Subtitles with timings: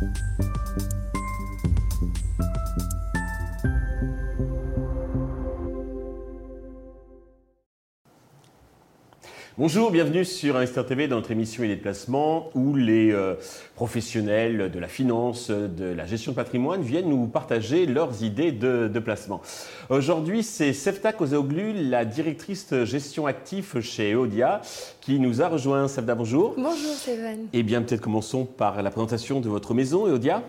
[0.00, 0.59] Thank you.
[9.60, 13.34] Bonjour, bienvenue sur Investir TV dans notre émission et les placements où les euh,
[13.74, 18.88] professionnels de la finance, de la gestion de patrimoine viennent nous partager leurs idées de,
[19.00, 19.42] placement.
[19.90, 24.62] Aujourd'hui, c'est Sefta Kozaoglu, la directrice gestion actif chez Eodia,
[25.02, 25.88] qui nous a rejoint.
[25.88, 26.54] Sefta, bonjour.
[26.56, 27.48] Bonjour Stéphane.
[27.52, 30.42] Eh bien, peut-être commençons par la présentation de votre maison, Eodia.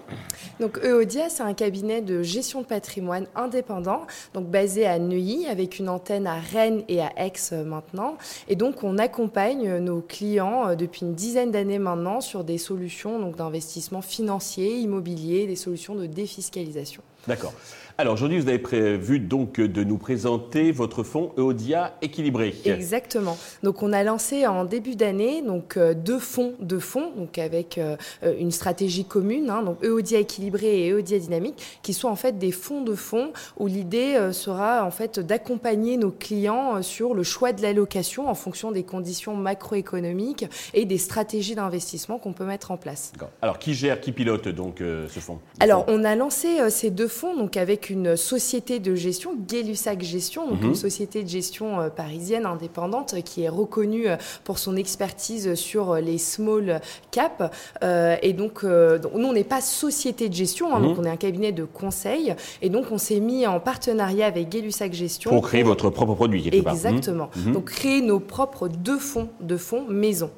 [0.62, 4.04] Donc Eodia, c'est un cabinet de gestion de patrimoine indépendant,
[4.34, 8.18] donc basé à Neuilly, avec une antenne à Rennes et à Aix euh, maintenant.
[8.48, 13.32] Et donc, on accompagne nos clients euh, depuis une dizaine d'années maintenant sur des solutions
[13.32, 17.02] d'investissement financier, immobilier, des solutions de défiscalisation.
[17.28, 17.54] D'accord.
[18.02, 22.56] Alors aujourd'hui, vous avez prévu donc de nous présenter votre fonds Eodia équilibré.
[22.66, 23.38] Exactement.
[23.62, 27.78] Donc on a lancé en début d'année donc euh, deux fonds de fonds donc avec
[27.78, 27.96] euh,
[28.40, 32.52] une stratégie commune hein, donc Eodia équilibré et Eodia dynamique qui sont en fait des
[32.52, 37.54] fonds de fonds où l'idée euh, sera en fait d'accompagner nos clients sur le choix
[37.54, 42.78] de l'allocation en fonction des conditions macroéconomiques et des stratégies d'investissement qu'on peut mettre en
[42.78, 43.12] place.
[43.44, 47.36] Alors qui gère, qui pilote donc ce fonds Alors on a lancé ces deux fonds
[47.36, 50.76] donc avec une société de gestion, Gay-Lussac Gestion, donc une mhm.
[50.76, 56.00] société de gestion euh, parisienne indépendante qui est reconnue euh, pour son expertise sur euh,
[56.00, 56.82] les small
[57.12, 57.54] cap.
[57.84, 61.04] et donc, nous, on n'est pas société de gestion, hein, donc mhm.
[61.04, 62.34] on est un cabinet de conseil.
[62.62, 65.30] Et donc, on s'est mis en partenariat avec Gay-Lussac Gestion.
[65.32, 66.74] Pour créer votre propre produit, quelque part.
[66.74, 67.30] Exactement.
[67.36, 67.54] Mhm.
[67.54, 70.32] Donc, créer nos propres deux fonds de fonds maison.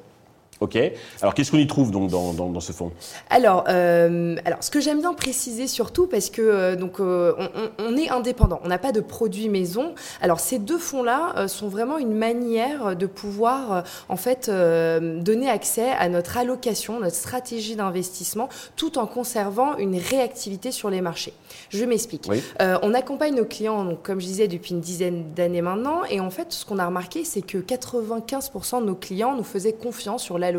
[0.60, 0.78] Ok.
[1.20, 2.92] Alors, qu'est-ce qu'on y trouve donc dans, dans, ce fonds
[3.30, 7.34] alors, euh, alors, ce que j'aime bien préciser surtout, parce que euh, donc euh,
[7.78, 9.94] on, est indépendant, on n'a pas de produits maison.
[10.20, 16.08] Alors, ces deux fonds-là sont vraiment une manière de pouvoir en fait donner accès à
[16.08, 21.32] notre allocation, notre stratégie d'investissement, tout en conservant une réactivité sur les marchés.
[21.70, 22.28] Je m'explique.
[22.60, 26.30] on accompagne nos clients, donc, comme je disais, depuis une dizaine d'années maintenant, et en
[26.30, 30.38] fait, ce qu'on a remarqué, c'est que 95% de nos clients nous faisaient confiance sur
[30.38, 30.53] l'allocation,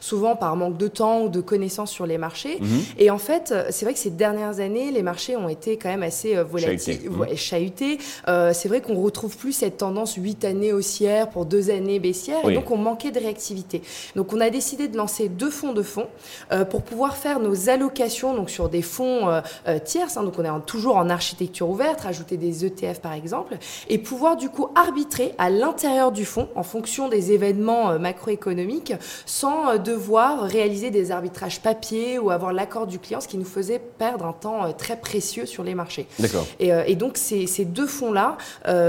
[0.00, 2.58] souvent par manque de temps ou de connaissances sur les marchés.
[2.60, 2.82] Mhm.
[2.98, 6.02] Et en fait, c'est vrai que ces dernières années, les marchés ont été quand même
[6.02, 6.98] assez euh, volatiles,
[7.36, 7.94] chahutés.
[7.94, 7.98] Mhm.
[8.28, 12.48] Euh, c'est vrai qu'on retrouve plus cette tendance 8 années haussières pour 2 années baissières,
[12.48, 13.82] et donc on manquait de réactivité.
[14.16, 16.08] Donc on a décidé de lancer deux fonds de fonds
[16.52, 19.42] euh, pour pouvoir faire nos allocations donc sur des fonds
[19.84, 20.16] tierces.
[20.16, 20.24] Hein.
[20.24, 23.56] donc on est toujours en architecture ouverte, rajouter des ETF par exemple,
[23.88, 28.94] et pouvoir du coup arbitrer à l'intérieur du fonds en fonction des événements macroéconomiques
[29.26, 33.44] sans euh, devoir réaliser des arbitrages papier ou avoir l'accord du client, ce qui nous
[33.44, 36.06] faisait perdre un temps euh, très précieux sur les marchés.
[36.18, 36.46] D'accord.
[36.60, 38.36] Et, euh, donc ces, deux fonds-là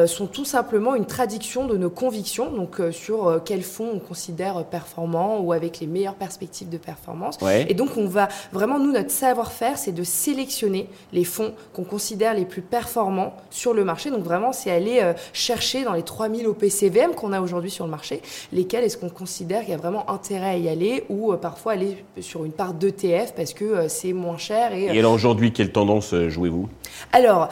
[0.06, 5.40] sont tout simplement une traduction de nos convictions, donc sur quels fonds on considère performants
[5.40, 7.38] ou avec les meilleures perspectives de performance.
[7.68, 12.36] Et donc on va vraiment, nous, notre savoir-faire, c'est de sélectionner les fonds qu'on considère
[12.36, 14.12] les plus performants sur le marché.
[14.12, 18.22] Donc vraiment, c'est aller chercher dans les 3000 OPCVM qu'on a aujourd'hui sur le marché,
[18.54, 21.74] lesquels est-ce qu'on considère qu'il y a vraiment intérêt à y aller ou euh, parfois
[21.74, 24.74] aller sur une part d'ETF parce que euh, c'est moins cher.
[24.74, 26.70] Et, et alors aujourd'hui, quelle tendance euh, jouez-vous?
[27.12, 27.50] Alors,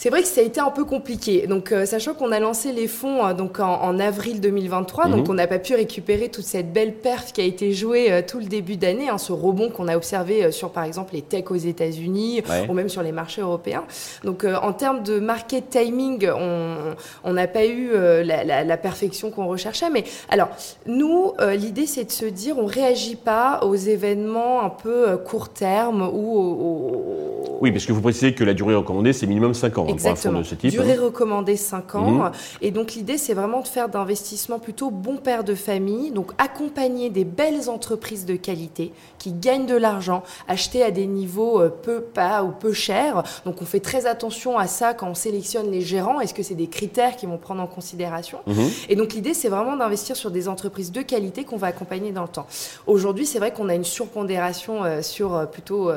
[0.00, 1.46] c'est vrai que ça a été un peu compliqué.
[1.46, 5.30] Donc, euh, sachant qu'on a lancé les fonds euh, donc en, avril 2023, donc mhm.
[5.30, 8.38] on n'a pas pu récupérer toute cette belle perf qui a été jouée euh, tout
[8.38, 11.56] le début d'année, hein, ce rebond qu'on a observé sur par exemple les techs aux
[11.56, 13.84] États-Unis ou même sur les marchés européens.
[14.24, 19.90] Donc, en termes de market timing, on n'a pas eu la, la, perfection qu'on recherchait.
[19.90, 20.48] Mais alors,
[20.86, 26.08] nous, l'idée c'est de se dire, on réagit pas aux événements un peu court terme
[26.10, 29.86] ou aux, oui, parce que vous précisez que la durée recommandée c'est minimum 5 ans.
[29.90, 30.42] Exactement.
[30.62, 31.00] Durée hein.
[31.02, 32.10] recommandée 5 ans.
[32.10, 32.30] Mhm.
[32.62, 37.10] Et donc l'idée, c'est vraiment de faire d'investissements plutôt bon père de famille, donc accompagner
[37.10, 42.00] des belles entreprises de qualité qui gagnent de l'argent, acheter à des niveaux euh, peu
[42.00, 43.22] pas ou peu chers.
[43.44, 46.20] Donc on fait très attention à ça quand on sélectionne les gérants.
[46.20, 48.38] Est-ce que c'est des critères qu'ils vont prendre en considération?
[48.46, 48.70] Mhm.
[48.88, 52.22] Et donc l'idée, c'est vraiment d'investir sur des entreprises de qualité qu'on va accompagner dans
[52.22, 52.46] le temps.
[52.86, 55.90] Aujourd'hui, c'est vrai qu'on a une surpondération euh, sur euh, plutôt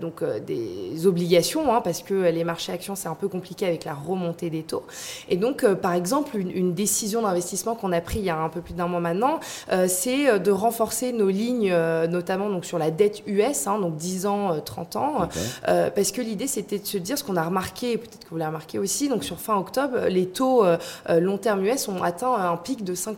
[0.00, 3.92] donc des obligations, hein, parce que les marchés actions, c'est un peu compliqué avec la
[3.94, 4.84] remontée des taux.
[5.28, 8.48] Et donc, euh, par exemple, une, décision d'investissement qu'on a pris il y a un
[8.48, 9.40] peu plus d'un mois maintenant,
[9.72, 11.74] euh, c'est euh, de renforcer nos lignes,
[12.08, 15.28] notamment donc sur la dette US, hein, donc 10 ans, 30 ans,
[15.64, 18.48] parce que l'idée c'était de se dire ce qu'on a remarqué, peut-être que vous l'avez
[18.48, 20.64] remarqué aussi, donc sur fin octobre, les taux
[21.08, 23.14] long terme US ont atteint un pic de 5%.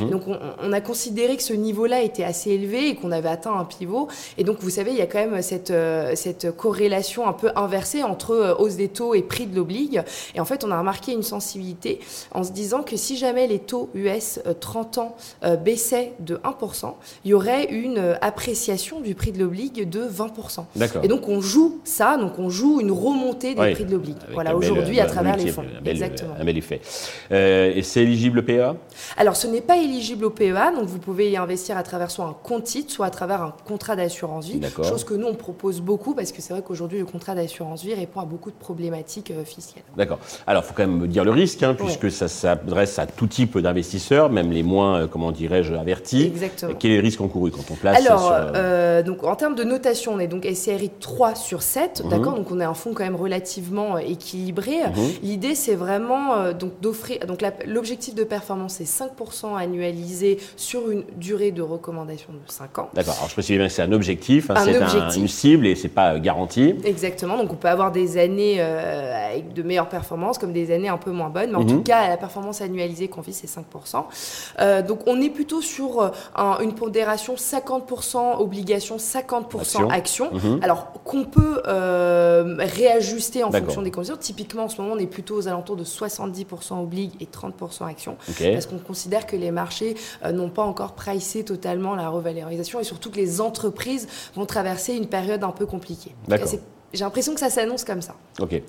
[0.00, 0.10] Mhm.
[0.10, 0.22] Donc
[0.62, 4.08] on, a considéré que ce niveau-là était assez élevé et qu'on avait atteint un pivot.
[4.38, 5.72] Et donc vous savez, il y a quand même cette,
[6.14, 9.64] cette corrélation un peu inversée entre hausse des taux et prix de de.
[10.34, 12.00] Et en fait, on a remarqué une sensibilité
[12.32, 15.16] en se disant que si jamais les taux US 30 ans
[15.64, 16.92] baissaient de 1%,
[17.24, 20.64] il y aurait une appréciation du prix de l'oblig de 20%.
[21.02, 24.16] Et donc on joue ça, donc on joue une remontée des prix de l'oblig.
[24.32, 25.64] Voilà, aujourd'hui à travers les fonds.
[25.84, 26.34] Exactement.
[26.38, 26.80] Un bel effet.
[27.30, 28.74] et c'est éligible au PEA
[29.16, 32.26] Alors ce n'est pas éligible au PEA, donc vous pouvez y investir à travers soit
[32.26, 34.60] un compte titre, soit à travers un contrat d'assurance vie.
[34.82, 37.94] Chose que nous on propose beaucoup parce que c'est vrai qu'aujourd'hui le contrat d'assurance vie
[37.94, 39.82] répond à beaucoup de problématiques euh, fiscales.
[39.96, 40.18] D'accord.
[40.46, 43.58] Alors il faut quand même dire le risque, hein, puisque ça s'adresse à tout type
[43.58, 46.24] d'investisseurs, même les moins, euh, comment dirais-je, avertis.
[46.24, 46.74] Exactement.
[46.78, 50.14] Quel est le risque encouru quand on place Alors, euh, donc en termes de notation,
[50.14, 52.10] on est donc SCRI 3 sur 7, mhm.
[52.10, 54.78] d'accord Donc on est un fonds quand même relativement équilibré.
[54.84, 55.10] Mhm.
[55.22, 61.50] L'idée c'est vraiment donc d'offrir, donc l'objectif de performance est 5% annualisé sur une durée
[61.50, 62.90] de recommandation de 5 ans.
[62.94, 63.14] D'accord.
[63.14, 64.56] Alors je précise bien que c'est un objectif, hein,
[65.10, 66.74] c'est une cible et c'est pas garanti.
[66.84, 67.36] Exactement.
[67.36, 70.98] Donc on peut avoir des années euh, avec de meilleures performances comme des années un
[70.98, 71.68] peu moins bonnes, mais en mhm.
[71.68, 74.04] tout cas la performance annualisée qu'on vit c'est 5%.
[74.60, 76.10] Euh, donc on est plutôt sur euh,
[76.60, 80.32] une pondération 50% obligation, 50% action.
[80.32, 80.60] Mhm.
[80.62, 84.16] Alors qu'on peut réajuster en fonction des conditions.
[84.16, 88.16] Typiquement en ce moment on est plutôt aux alentours de 70% oblig et 30% action,
[88.38, 89.94] parce qu'on considère que les marchés
[90.32, 95.06] n'ont pas encore pricé totalement la revalorisation et surtout que les entreprises vont traverser une
[95.06, 96.14] période un peu compliquée.
[96.94, 98.14] J'ai l'impression que ça s'annonce comme ça.
[98.40, 98.62] Ok.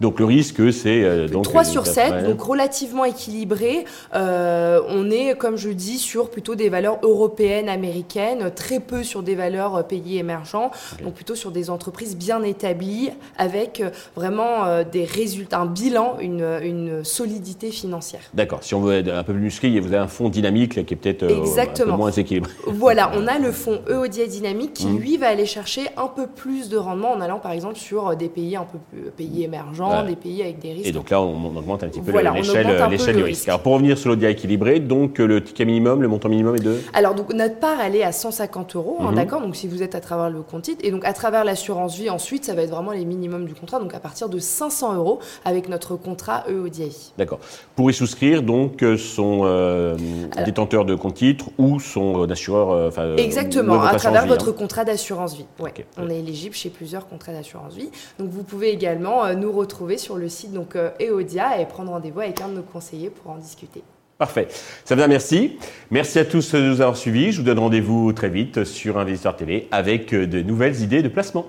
[0.00, 1.02] Donc le risque, c'est...
[1.02, 3.84] Euh, donc 3 sur 7, donc relativement équilibré.
[4.14, 9.22] Euh, on est, comme je dis, sur plutôt des valeurs européennes, américaines, très peu sur
[9.22, 10.70] des valeurs euh, pays émergents,
[11.02, 13.82] donc plutôt sur des entreprises bien établies, avec
[14.14, 18.20] vraiment des résultats, un bilan, une, une solidité financière.
[18.34, 18.62] D'accord.
[18.62, 20.96] Si on veut être un peu plus musclé, vous avez un fonds dynamique qui est
[20.96, 22.50] peut-être un peu moins équilibré.
[22.66, 24.98] Voilà, on a le fonds EODIA dynamique qui, mmh.
[24.98, 28.28] lui, va aller chercher un peu plus de rendement en allant, par exemple, sur des
[28.28, 30.86] pays un peu plus pays émergents des pays avec des risques.
[30.86, 33.48] Et donc là, on, augmente un petit peu l'échelle du risque.
[33.48, 36.80] Alors pour revenir sur l'ODIA équilibré, donc le ticket minimum, le montant minimum est de
[36.92, 39.14] Alors donc notre part, elle est à 150 euros, hein, mhm.
[39.14, 41.96] d'accord Donc si vous êtes à travers le compte titre, et donc à travers l'assurance
[41.96, 44.96] vie, ensuite, ça va être vraiment les minimums du contrat, donc à partir de 500
[44.96, 47.12] euros avec notre contrat EODI.
[47.18, 47.38] D'accord.
[47.74, 49.96] Pour y souscrire, donc, euh, son euh,
[50.44, 52.92] détenteur de compte titre ou son euh, assureur.
[53.18, 54.56] Exactement, à travers votre hein.
[54.56, 55.46] contrat d'assurance vie.
[55.58, 55.72] Ouais.
[55.96, 57.90] On est éligible chez plusieurs contrats d'assurance vie.
[58.18, 62.20] Donc vous pouvez également nous retrouver sur le site donc euh, Eodia et prendre rendez-vous
[62.20, 63.82] avec un de nos conseillers pour en discuter.
[64.18, 64.48] Parfait.
[64.84, 65.58] Ça va, merci.
[65.90, 67.30] Merci à tous de nous avoir suivis.
[67.30, 71.08] Je vous donne rendez-vous très vite sur Investisseur TV avec euh, de nouvelles idées de
[71.08, 71.46] placement.